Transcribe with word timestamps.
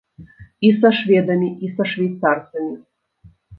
І 0.69 0.71
са 0.79 0.91
шведамі, 1.01 1.51
і 1.69 1.71
са 1.75 1.87
швейцарцамі. 1.93 2.75